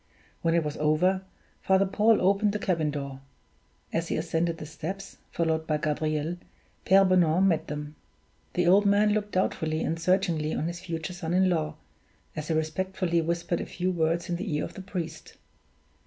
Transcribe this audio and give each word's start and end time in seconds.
When 0.41 0.55
it 0.55 0.63
was 0.63 0.77
over, 0.77 1.21
Father 1.61 1.85
Paul 1.85 2.21
opened 2.23 2.53
the 2.53 2.57
cabin 2.57 2.89
door. 2.89 3.19
As 3.93 4.07
he 4.07 4.17
ascended 4.17 4.57
the 4.57 4.65
steps, 4.65 5.17
followed 5.29 5.67
by 5.67 5.77
Gabriel, 5.77 6.37
Pere 6.85 7.05
Bonan 7.05 7.43
met 7.47 7.67
them. 7.67 7.95
The 8.55 8.65
old 8.65 8.87
man 8.87 9.13
looked 9.13 9.33
doubtfully 9.33 9.83
and 9.83 9.99
searchingly 9.99 10.55
on 10.55 10.65
his 10.65 10.79
future 10.79 11.13
son 11.13 11.35
in 11.35 11.51
law, 11.51 11.75
as 12.35 12.47
he 12.47 12.55
respectfully 12.55 13.21
whispered 13.21 13.61
a 13.61 13.65
few 13.67 13.91
words 13.91 14.27
in 14.27 14.37
the 14.37 14.55
ear 14.55 14.63
of 14.63 14.73
the 14.73 14.81
priest. 14.81 15.35